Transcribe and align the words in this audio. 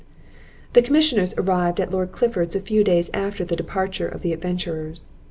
The 0.73 0.81
Commissioners 0.81 1.35
arrived 1.37 1.79
at 1.79 1.91
Lord 1.91 2.11
Clifford's 2.11 2.55
a 2.55 2.59
few 2.59 2.83
days 2.83 3.11
after 3.13 3.45
the 3.45 3.55
departure 3.55 4.07
of 4.07 4.23
the 4.23 4.33
adventurers. 4.33 5.09